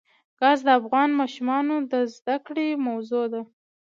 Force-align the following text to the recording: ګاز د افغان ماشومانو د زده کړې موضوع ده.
ګاز 0.39 0.59
د 0.67 0.69
افغان 0.79 1.09
ماشومانو 1.19 1.75
د 1.91 1.93
زده 2.15 2.35
کړې 2.45 2.67
موضوع 2.87 3.25
ده. 3.33 3.41